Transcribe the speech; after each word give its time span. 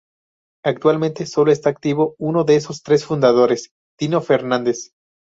Actualmente 0.65 1.27
sólo 1.27 1.51
está 1.51 1.69
activo 1.69 2.15
uno 2.17 2.43
de 2.43 2.55
esos 2.55 2.81
tres 2.81 3.05
fundadores: 3.05 3.69
Tino 3.99 4.19
Fernández. 4.19 4.93